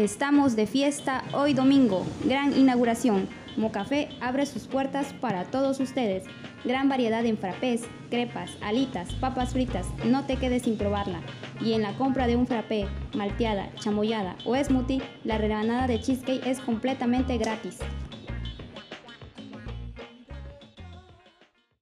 [0.00, 3.28] Estamos de fiesta hoy domingo, gran inauguración.
[3.58, 6.24] Mocafé abre sus puertas para todos ustedes.
[6.64, 11.20] Gran variedad en frappés, crepas, alitas, papas fritas, no te quedes sin probarla.
[11.60, 16.46] Y en la compra de un frappé, malteada, chamoyada o smoothie, la rebanada de cheesecake
[16.46, 17.76] es completamente gratis.